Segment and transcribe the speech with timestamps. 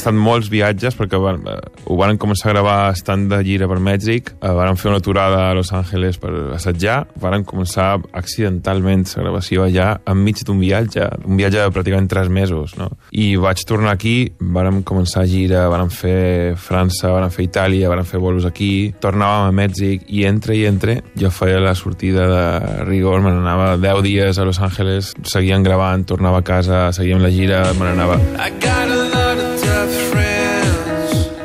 [0.00, 3.78] estat molts viatges perquè van, eh, ho van començar a gravar estant de gira per
[3.80, 9.24] Mèxic, eh, van fer una aturada a Los Angeles per assetjar, van començar accidentalment la
[9.24, 12.90] gravació allà enmig d'un viatge, un viatge de pràcticament tres mesos, no?
[13.12, 18.20] I vaig tornar aquí, vàrem començar gira, vàrem fer França, vàrem fer Itàlia, vàrem fer
[18.20, 23.20] bolos aquí, tornàvem a Mèxic i entre i entre jo feia la sortida de rigor,
[23.20, 27.64] me n'anava 10 dies a Los Angeles, seguien gravant, tornava a casa, seguíem la gira,
[27.74, 29.09] me n'anava.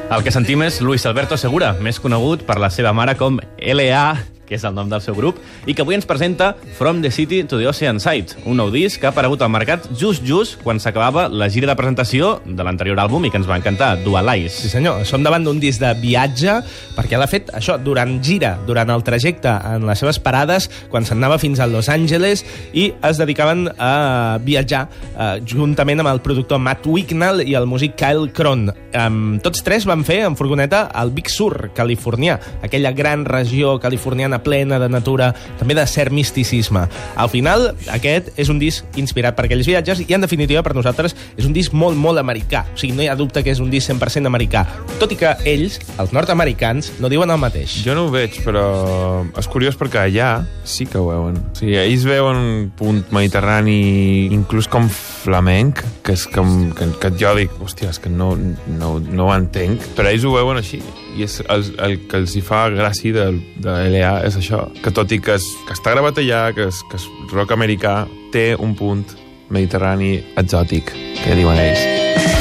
[0.06, 4.35] El que sentim és Luis Alberto Segura, més conegut per la seva mare com L.A.,
[4.48, 7.44] que és el nom del seu grup, i que avui ens presenta From the City
[7.44, 10.80] to the Ocean Side, un nou disc que ha aparegut al mercat just just quan
[10.82, 14.54] s'acabava la gira de presentació de l'anterior àlbum i que ens va encantar, Dualize.
[14.62, 16.60] Sí senyor, som davant d'un disc de viatge
[16.96, 21.40] perquè l'ha fet això durant gira, durant el trajecte, en les seves parades, quan s'anava
[21.42, 26.88] fins a Los Angeles i es dedicaven a viatjar eh, juntament amb el productor Matt
[26.90, 28.70] Wicknell i el músic Kyle Cron.
[28.96, 34.35] Um, tots tres van fer en furgoneta al Big Sur, californià, aquella gran regió californiana
[34.44, 36.86] plena de natura, també de cert misticisme.
[37.16, 41.16] Al final, aquest és un disc inspirat per aquells viatges i, en definitiva, per nosaltres,
[41.38, 42.66] és un disc molt, molt americà.
[42.74, 44.66] O sigui, no hi ha dubte que és un disc 100% americà.
[45.00, 47.80] Tot i que ells, els nord-americans, no diuen el mateix.
[47.86, 48.66] Jo no ho veig, però
[49.38, 50.30] és curiós perquè allà
[50.66, 51.40] sí que ho veuen.
[51.40, 53.78] O sigui, ells veuen un punt mediterrani
[54.36, 58.34] inclús com flamenc, que és com, que, que jo dic, hòstia, és que no,
[58.80, 60.82] no, no ho entenc, però ells ho veuen així.
[61.16, 63.28] I és el, el que els hi fa gràcia de,
[63.64, 66.82] de LA és això, que tot i que, es, que està gravat allà, que és,
[66.90, 67.98] que és rock americà,
[68.34, 69.06] té un punt
[69.54, 72.35] mediterrani exòtic, que diuen ells.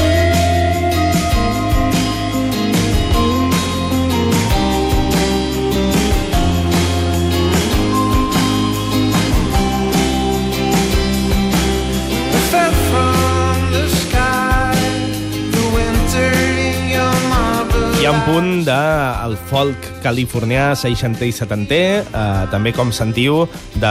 [18.25, 23.43] Punt del de folk californià 60 i 70, eh, també com sentiu
[23.81, 23.91] de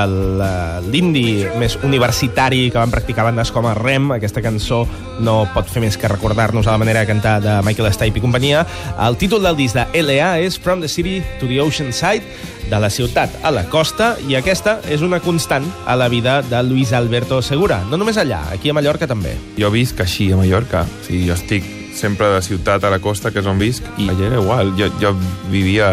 [0.89, 4.83] l'indi més universitari que van practicar bandes com a Rem, aquesta cançó
[5.21, 8.23] no pot fer més que recordar-nos a la manera de cantar de Michael Stipe i
[8.23, 8.65] companyia.
[9.05, 12.25] El títol del disc de LA és From the City to the Ocean Side,
[12.71, 16.63] de la ciutat a la costa, i aquesta és una constant a la vida de
[16.63, 17.83] Luis Alberto Segura.
[17.91, 19.37] No només allà, aquí a Mallorca també.
[19.59, 20.87] Jo visc així a Mallorca.
[20.87, 24.09] O sigui, jo estic sempre de ciutat a la costa, que és on visc, i
[24.09, 24.73] allà era igual.
[24.79, 25.13] Jo, jo
[25.51, 25.89] vivia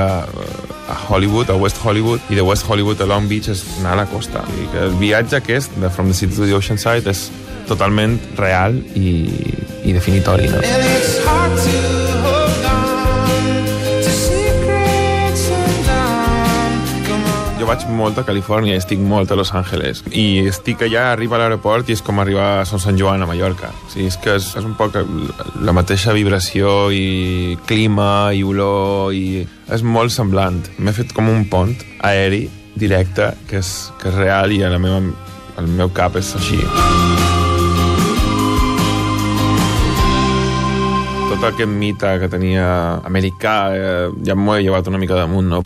[0.90, 4.02] a Hollywood, a West Hollywood, i de West Hollywood a Long Beach és anar a
[4.02, 4.44] la costa.
[4.56, 7.28] I que el viatge aquest, de From the City to the Ocean Side, és
[7.70, 9.28] totalment real i,
[9.84, 10.50] i definitori.
[10.50, 11.99] No?
[17.60, 19.98] Jo vaig molt a Califòrnia, estic molt a Los Angeles.
[20.16, 23.68] I estic allà, arriba a l'aeroport i és com arribar a Sant Joan, a Mallorca.
[23.84, 24.96] O sigui, és que és, és un poc
[25.60, 30.62] la mateixa vibració i clima i olor i és molt semblant.
[30.80, 31.74] M'he fet com un pont
[32.08, 32.46] aeri
[32.80, 35.02] directe que és, que és real i a la meva,
[35.60, 36.62] el meu cap és així.
[41.28, 42.72] Tot aquest mite que tenia
[43.04, 45.62] americà eh, ja m'ho he llevat una mica damunt, no?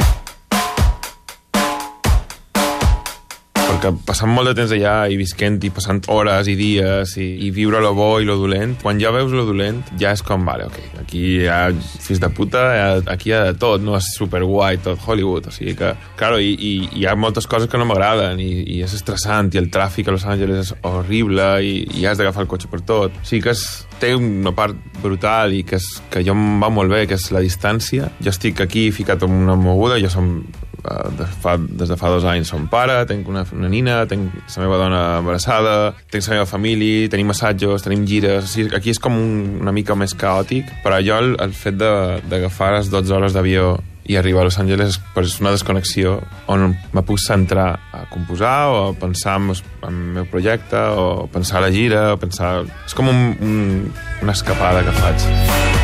[3.84, 7.50] Perquè passant molt de temps allà i visquent i passant hores i dies i, i
[7.54, 10.68] viure lo bo i lo dolent, quan ja veus lo dolent ja és com, vale,
[10.68, 12.64] ok, aquí hi ha fills de puta,
[13.12, 16.54] aquí hi ha de tot, no és superguai tot Hollywood, o sigui que, claro, i,
[16.54, 20.08] i hi ha moltes coses que no m'agraden i, i és estressant i el tràfic
[20.08, 23.14] a Los Angeles és horrible i, i has d'agafar el cotxe per tot.
[23.20, 23.64] O sigui que és,
[24.00, 27.30] té una part brutal i que, és, que jo em va molt bé, que és
[27.34, 28.10] la distància.
[28.20, 30.38] Jo estic aquí ficat en una moguda, jo som
[30.84, 34.64] de fa, des de fa dos anys som pare, tinc una, una nina, tinc la
[34.64, 38.44] meva dona embarassada, tinc la meva família, tenim assajos, tenim gires...
[38.44, 41.80] O sigui, aquí és com un, una mica més caòtic, però jo el, el fet
[41.80, 46.18] d'agafar les 12 hores d'avió i arribar a Los Angeles és una desconnexió
[46.52, 51.26] on me puc centrar a composar o a pensar en, en el meu projecte o
[51.32, 52.52] pensar a la gira o pensar...
[52.84, 53.90] És com un, un,
[54.22, 55.83] una escapada que faig.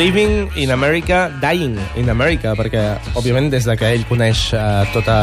[0.00, 2.80] Living in America, Dying in America, perquè,
[3.20, 5.16] òbviament, des de que ell coneix uh, tota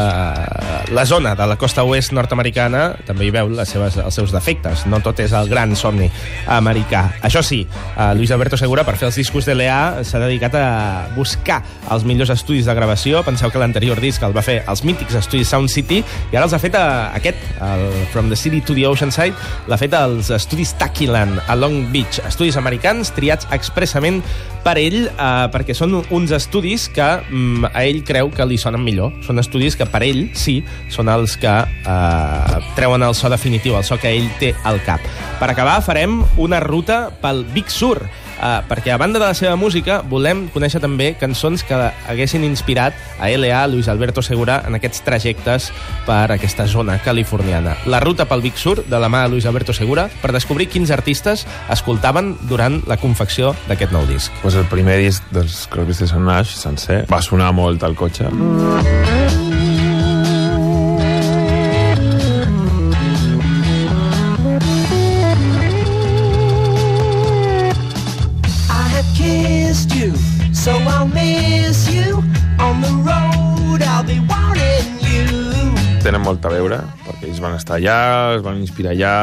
[0.94, 4.84] la zona de la costa oest nord-americana, també hi veu les seves, els seus defectes.
[4.86, 6.06] No tot és el gran somni
[6.54, 7.00] americà.
[7.26, 7.64] Això sí,
[7.96, 10.68] uh, Luis Alberto Segura, per fer els discos de l'EA, s'ha dedicat a
[11.16, 11.58] buscar
[11.90, 13.24] els millors estudis de gravació.
[13.26, 16.54] Penseu que l'anterior disc el va fer als mítics estudis Sound City, i ara els
[16.54, 16.84] ha fet a,
[17.18, 17.84] aquest, el
[18.14, 19.34] From the City to the Ocean Side,
[19.66, 24.22] l'ha fet als estudis Takiland, a Long Beach, estudis americans triats expressament
[24.76, 29.14] ell, eh, perquè són uns estudis que mm, a ell creu que li sonen millor.
[29.24, 30.58] Són estudis que per ell, sí,
[30.92, 35.00] són els que eh, treuen el so definitiu, el so que ell té al cap.
[35.40, 38.02] Per acabar, farem una ruta pel Big Sur,
[38.38, 41.74] Uh, perquè a banda de la seva música volem conèixer també cançons que
[42.08, 45.70] haguessin inspirat a L.A., Luis Alberto Segura, en aquests trajectes
[46.06, 47.76] per aquesta zona californiana.
[47.90, 50.92] La ruta pel Big Sur, de la mà de Luis Alberto Segura, per descobrir quins
[50.94, 54.32] artistes escoltaven durant la confecció d'aquest nou disc.
[54.42, 58.30] Pues el primer disc dels Crosby, Stills Nash, sencer, va sonar molt al cotxe.
[58.30, 59.27] I
[76.28, 77.98] molt a veure, perquè ells van estar allà,
[78.36, 79.14] es van inspirar allà...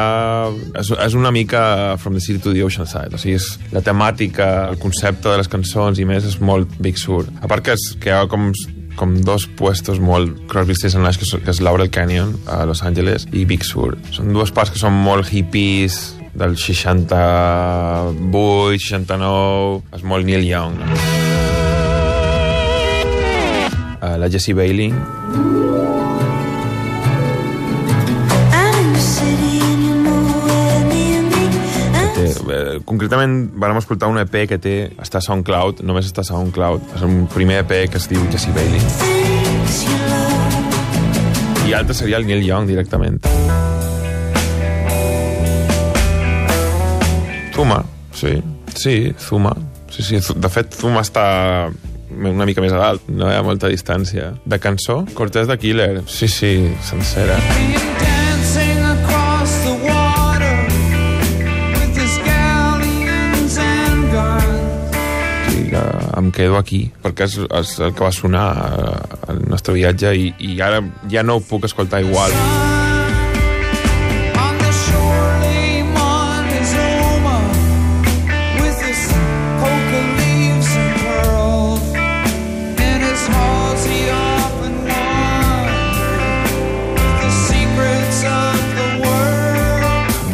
[0.82, 1.60] És, és una mica
[2.02, 5.38] From the City to the Ocean Side, o sigui, és la temàtica, el concepte de
[5.40, 7.24] les cançons i més és molt Big Sur.
[7.40, 8.50] A part que, és, que hi ha com
[8.96, 13.26] com dos puestos molt Crosby, Stills Nash, que, que és Laurel Canyon a Los Angeles
[13.36, 13.92] i Big Sur.
[14.16, 20.80] Són dues parts que són molt hippies del 68, 69, és molt Neil Young.
[20.80, 20.86] No?
[23.96, 24.92] Uh, la Jessie Bailey,
[32.52, 36.96] eh, concretament vam escoltar un EP que té, està a SoundCloud, només està a SoundCloud.
[36.98, 38.82] És un primer EP que es diu Jessie Bailey.
[41.66, 43.20] I l'altre seria el Neil Young directament.
[47.56, 47.80] Zuma,
[48.12, 48.36] sí,
[48.74, 49.54] sí, Zuma.
[49.90, 51.26] Sí, sí, de fet, Zuma està
[52.16, 54.34] una mica més a dalt, no hi ha molta distància.
[54.44, 56.52] De cançó, Cortés de Killer, sí, sí,
[56.84, 57.40] sencera.
[57.40, 58.05] dancing
[66.16, 70.32] em quedo aquí, perquè és, és el que va sonar eh, al nostre viatge i,
[70.50, 70.80] i ara
[71.12, 72.34] ja no ho puc escoltar igual.
[72.34, 72.65] On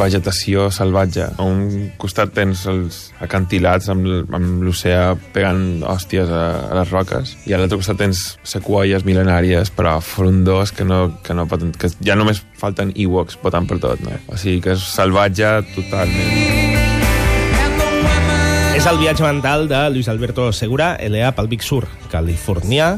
[0.03, 1.29] vegetació salvatge.
[1.39, 7.37] A un costat tens els acantilats amb, amb l'oceà pegant hòsties a, a les roques
[7.49, 11.93] i a l'altre costat tens sequoies mil·lenàries però frondós que, no, que, no poden, que
[12.03, 14.03] ja només falten Ewoks votant per tot.
[14.05, 14.17] No?
[14.29, 16.71] O sigui que és salvatge totalment.
[18.73, 21.29] És el viatge mental de Luis Alberto Segura, L.A.
[21.37, 22.89] pel Big Sur, californià,